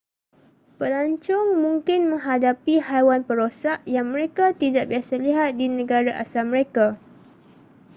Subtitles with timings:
[0.81, 6.87] pelancong mungkin menghadapi haiwan perosak yang mereka tidak biasa lihat di negara asal mereka